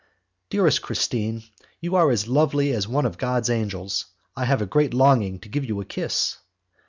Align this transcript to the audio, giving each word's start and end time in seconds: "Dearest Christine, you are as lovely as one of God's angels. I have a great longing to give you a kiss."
"Dearest 0.49 0.81
Christine, 0.81 1.43
you 1.79 1.93
are 1.95 2.09
as 2.09 2.27
lovely 2.27 2.71
as 2.73 2.87
one 2.87 3.05
of 3.05 3.19
God's 3.19 3.51
angels. 3.51 4.07
I 4.35 4.45
have 4.45 4.59
a 4.63 4.65
great 4.65 4.95
longing 4.95 5.37
to 5.41 5.47
give 5.47 5.63
you 5.63 5.79
a 5.79 5.85
kiss." 5.85 6.39